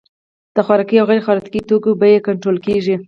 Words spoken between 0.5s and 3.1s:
د خوراکي او غیر خوراکي توکو بیې کنټرول کیږي.